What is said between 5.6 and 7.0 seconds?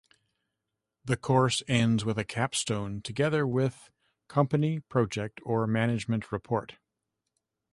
management report.